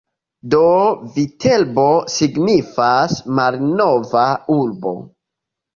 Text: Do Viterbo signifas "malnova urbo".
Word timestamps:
Do 0.53 0.61
Viterbo 1.17 1.85
signifas 2.15 3.21
"malnova 3.41 4.27
urbo". 4.61 5.01